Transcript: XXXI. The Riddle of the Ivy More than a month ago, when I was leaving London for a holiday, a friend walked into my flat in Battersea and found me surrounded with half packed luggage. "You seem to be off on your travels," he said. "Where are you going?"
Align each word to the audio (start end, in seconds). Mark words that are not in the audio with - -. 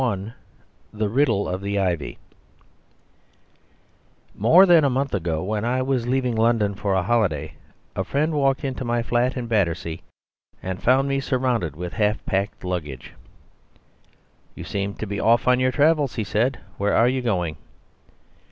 XXXI. 0.01 0.33
The 0.93 1.09
Riddle 1.09 1.47
of 1.47 1.61
the 1.61 1.77
Ivy 1.77 2.17
More 4.35 4.65
than 4.65 4.83
a 4.83 4.89
month 4.89 5.13
ago, 5.13 5.43
when 5.43 5.63
I 5.63 5.83
was 5.83 6.07
leaving 6.07 6.35
London 6.35 6.73
for 6.73 6.95
a 6.95 7.03
holiday, 7.03 7.53
a 7.95 8.03
friend 8.03 8.33
walked 8.33 8.63
into 8.65 8.83
my 8.83 9.03
flat 9.03 9.37
in 9.37 9.45
Battersea 9.45 10.01
and 10.63 10.81
found 10.81 11.07
me 11.07 11.19
surrounded 11.19 11.75
with 11.75 11.93
half 11.93 12.25
packed 12.25 12.63
luggage. 12.63 13.13
"You 14.55 14.63
seem 14.63 14.95
to 14.95 15.05
be 15.05 15.19
off 15.19 15.47
on 15.47 15.59
your 15.59 15.71
travels," 15.71 16.15
he 16.15 16.23
said. 16.23 16.57
"Where 16.79 16.95
are 16.95 17.07
you 17.07 17.21
going?" 17.21 17.57